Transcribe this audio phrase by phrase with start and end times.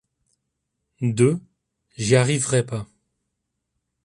[1.01, 1.37] De
[1.95, 2.87] j’y arriverai pas.